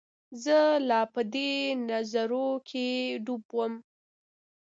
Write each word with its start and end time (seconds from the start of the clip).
چې 0.03 0.07
زۀ 0.43 0.59
لا 0.87 1.01
پۀ 1.13 1.21
دې 1.33 1.51
نظارو 1.89 2.47
کښې 2.67 2.89
ډوب 3.25 3.43
ووم 3.51 3.73